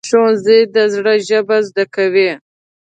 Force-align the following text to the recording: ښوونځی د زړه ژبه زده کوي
ښوونځی 0.09 0.59
د 0.75 0.77
زړه 0.93 1.13
ژبه 1.27 1.57
زده 1.67 1.85
کوي 1.95 2.29